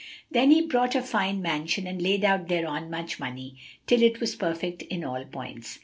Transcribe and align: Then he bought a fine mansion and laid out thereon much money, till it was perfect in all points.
Then 0.31 0.49
he 0.49 0.65
bought 0.65 0.95
a 0.95 1.01
fine 1.03 1.43
mansion 1.43 1.85
and 1.85 2.01
laid 2.01 2.25
out 2.25 2.47
thereon 2.47 2.89
much 2.89 3.19
money, 3.19 3.57
till 3.85 4.01
it 4.01 4.19
was 4.19 4.33
perfect 4.35 4.81
in 4.81 5.03
all 5.03 5.25
points. 5.25 5.79